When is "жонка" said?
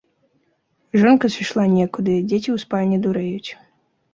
1.01-1.29